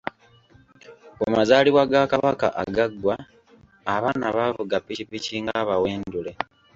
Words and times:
Ku 1.19 1.25
mazaalibwa 1.35 1.83
ga 1.91 2.01
Kabaka 2.11 2.47
agaggwa, 2.63 3.15
abaana 3.95 4.27
baavuga 4.35 4.75
ppikipiki 4.81 5.33
ng'abaweendule. 5.43 6.31